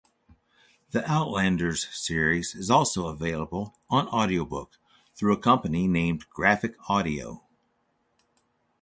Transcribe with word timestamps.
The 0.93 1.07
Outlanders 1.07 1.87
series 1.91 2.55
is 2.55 2.71
also 2.71 3.05
available 3.05 3.77
on 3.87 4.07
audiobook, 4.07 4.79
through 5.13 5.33
a 5.33 5.39
company 5.39 5.87
named 5.87 6.27
Graphic 6.31 6.75
Audio. 6.89 7.43